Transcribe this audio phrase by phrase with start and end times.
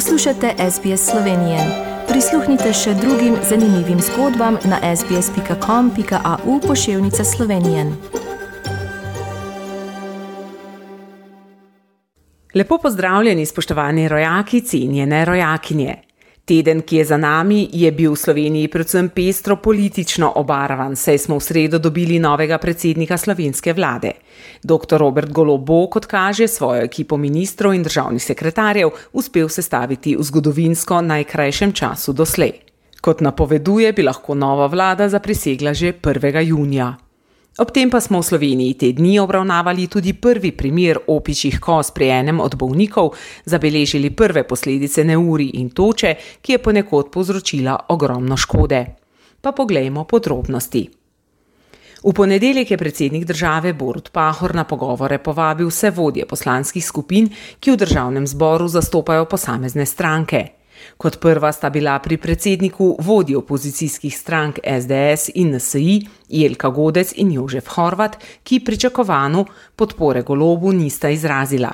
[0.00, 1.58] Poslušate SBS Slovenije.
[2.08, 7.84] Prisluhnite še drugim zanimivim zgodbam na sbsp.com.au pošiljka Slovenije.
[12.54, 16.09] Lepo pozdravljeni, spoštovani rojaki, cenjene rojakinje.
[16.50, 21.36] Teden, ki je za nami, je bil v Sloveniji predvsem pestro politično obarvan, saj smo
[21.38, 24.10] v sredo dobili novega predsednika slovenske vlade.
[24.58, 24.98] Dr.
[24.98, 30.98] Robert Golob bo, kot kaže, svojo ekipo ministrov in državnih sekretarjev uspel sestaviti v zgodovinsko
[31.06, 32.52] najkrajšem času doslej.
[32.98, 36.42] Kot napoveduje, bi lahko nova vlada zaprisegla že 1.
[36.50, 37.09] junija.
[37.60, 42.08] Ob tem pa smo v Sloveniji te dni obravnavali tudi prvi primer opičjih koz pri
[42.08, 43.12] enem od bolnikov,
[43.44, 48.80] zabeležili prve posledice neuri in toče, ki je ponekod povzročila ogromno škode.
[49.40, 50.88] Pa poglejmo podrobnosti.
[52.00, 57.28] V ponedeljek je predsednik države Borut Pahor na pogovore povabil vse vodje poslanskih skupin,
[57.60, 60.59] ki v državnem zboru zastopajo posamezne stranke.
[60.96, 67.32] Kot prva sta bila pri predsedniku vodji opozicijskih strank SDS in NSI Jelka Godec in
[67.32, 69.44] Jožef Horvat, ki pričakovano
[69.76, 71.72] podpore golobu nista izrazila.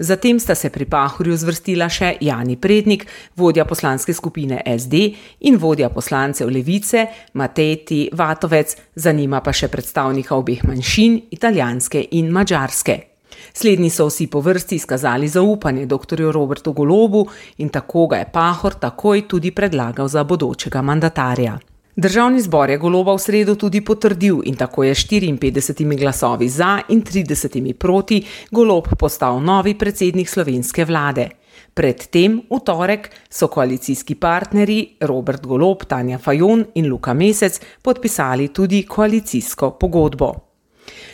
[0.00, 3.04] Zatem sta se pri Pahorju zvrstila še Jani Prednik,
[3.36, 5.02] vodja poslanske skupine SD
[5.44, 13.09] in vodja poslancev Levice Mateti Vatovec, zanima pa še predstavnika obeh manjšin, italijanske in mačarske.
[13.52, 16.20] Slednji so vsi po vrsti izkazali zaupanje dr.
[16.32, 17.26] Robertu Golobu
[17.58, 21.58] in tako ga je Pahor takoj tudi predlagal za bodočega mandatarja.
[21.96, 27.02] Državni zbor je Goloba v sredo tudi potrdil in tako je 54 glasovi za in
[27.02, 31.28] 30 proti Golob postal novi predsednik slovenske vlade.
[31.74, 38.82] Predtem, v torek, so koalicijski partnerji Robert Golob, Tanja Fajon in Luka Mesec podpisali tudi
[38.86, 40.49] koalicijsko pogodbo.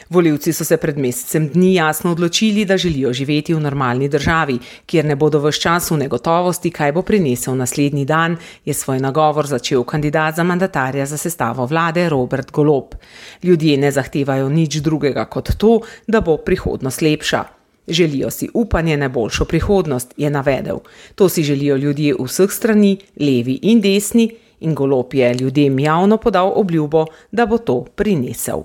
[0.08, 5.04] Voljivci so se pred mesecem dni jasno odločili, da želijo živeti v normalni državi, kjer
[5.04, 10.36] ne bodo v času negotovosti, kaj bo prinesel naslednji dan, je svoj nagovor začel kandidat
[10.36, 12.94] za mandatarja za sestavo vlade Robert Golob.
[13.42, 17.44] Ljudje ne zahtevajo nič drugega kot to, da bo prihodnost lepša.
[17.88, 20.78] Želijo si upanje na boljšo prihodnost, je navedel.
[21.14, 24.30] To si želijo ljudje vseh strani, levi in desni,
[24.60, 28.62] in Golob je ljudem javno podal obljubo, da bo to prinesel.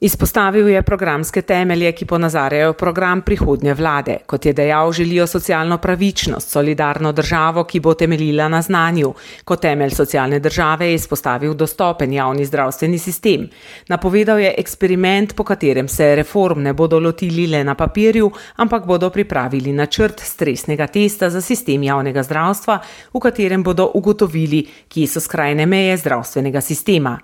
[0.00, 4.14] Izpostavil je programske temelje, ki ponazarjajo program prihodnje vlade.
[4.26, 9.12] Kot je dejal, želijo socialno pravičnost, solidarno državo, ki bo temeljila na znanju.
[9.44, 13.48] Kot temelj socialne države je izpostavil dostopen javni zdravstveni sistem.
[13.88, 19.10] Napovedal je eksperiment, po katerem se reform ne bodo lotili le na papirju, ampak bodo
[19.10, 22.80] pripravili načrt stresnega testa za sistem javnega zdravstva,
[23.14, 27.18] v katerem bodo ugotovili, kje so skrajne meje zdravstvenega sistema.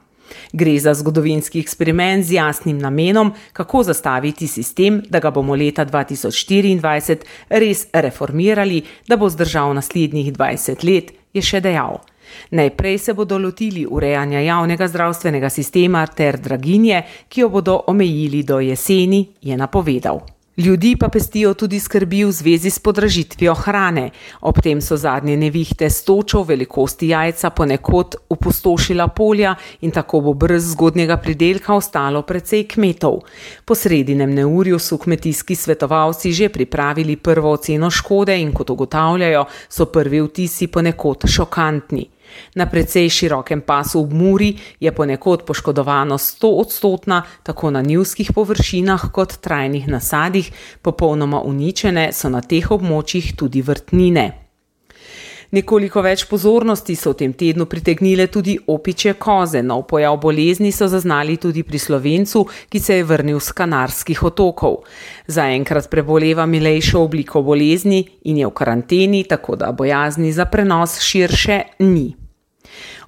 [0.53, 7.17] Gre za zgodovinski eksperiment z jasnim namenom, kako zastaviti sistem, da ga bomo leta 2024
[7.49, 12.01] res reformirali, da bo zdržal naslednjih 20 let, je še dejal.
[12.51, 18.61] Najprej se bodo lotili urejanja javnega zdravstvenega sistema ter draginje, ki jo bodo omejili do
[18.61, 20.36] jeseni, je napovedal.
[20.57, 24.11] Ljudi pa pestijo tudi skrbi v zvezi s podražitvijo hrane.
[24.41, 30.33] Ob tem so zadnje nevihte s točo velikosti jajca ponekod upostošila polja in tako bo
[30.33, 33.21] brez zgodnjega pridelka ostalo precej kmetov.
[33.65, 39.85] Po sredinem neurju so kmetijski svetovalci že pripravili prvo oceno škode in kot ugotavljajo, so
[39.85, 42.16] prvi vtisi ponekod šokantni.
[42.55, 49.11] Na precej širokem pasu v Muri je ponekod poškodovano 100 odstotna, tako na njivskih površinah
[49.13, 54.46] kot trajnih nasadih, popolnoma uničene so na teh območjih tudi vrtnine.
[55.57, 59.63] Nekoliko več pozornosti so v tem tednu pritegnile tudi opiče koze.
[59.65, 64.83] Nov pojav bolezni so zaznali tudi pri slovencu, ki se je vrnil z kanarskih otokov.
[65.33, 71.61] Zaenkrat preboleva milejšo obliko bolezni in je v karanteni, tako da bojazni za prenos širše
[71.89, 72.11] ni.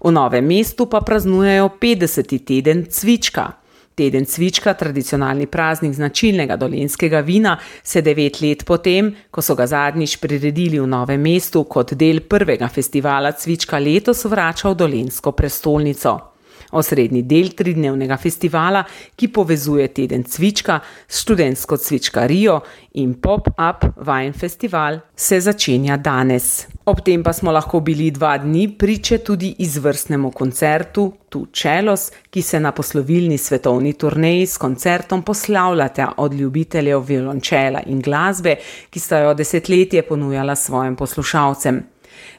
[0.00, 2.38] V novem mestu pa praznujejo 50.
[2.48, 3.58] teden cvička.
[3.98, 10.16] Teden cvička, tradicionalni praznik značilnega dolenskega vina, se devet let potem, ko so ga zadnjič
[10.22, 16.37] priredili v novem mestu kot del prvega festivala cvička letos, vrača v dolensko prestolnico.
[16.70, 18.84] Osrednji del tridnevnega festivala,
[19.16, 22.60] ki povezuje teden cvička s študentsko cvičkarijo
[22.94, 26.66] in pop-up Wine Festival, se začenja danes.
[26.84, 32.42] Ob tem pa smo lahko bili dva dni priče tudi izvrstnemu koncertu Tu Čelos, ki
[32.42, 38.56] se na poslovilni svetovni turneji s koncertom poslavljate od ljubiteljev violončela in glasbe,
[38.90, 41.82] ki sta jo desetletje ponujala svojim poslušalcem.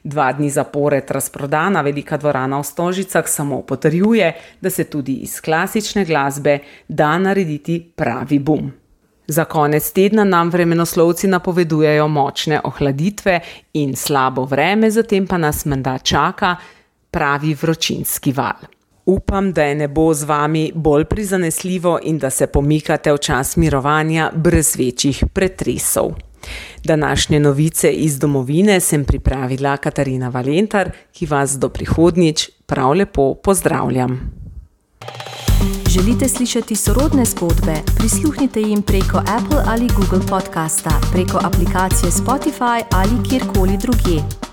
[0.04, 6.06] Dva dni zapored razprodana velika dvorana v Stožicah samo potrjuje, da se tudi iz klasične
[6.06, 8.72] glasbe da narediti pravi bum.
[9.28, 13.40] Za konec tedna nam vremenoslovci napovedujejo močne ohladitve
[13.74, 16.56] in slabo vreme, zatem pa nas menda čaka
[17.12, 18.66] pravi vročinski val.
[19.06, 24.32] Upam, da je nebo z vami bolj prizanesljivo in da se pomikate v čas mirovanja
[24.36, 26.29] brez večjih pretresov.
[26.84, 34.40] Današnje novice iz domovine sem pripravila Katarina Valentar, ki vas do prihodnjič prav lepo pozdravljam.
[35.90, 37.74] Želite slišati sorodne zgodbe?
[37.98, 44.49] Prisluhnite jim preko Apple ali Google podcasta, preko aplikacije Spotify ali kjerkoli drugje.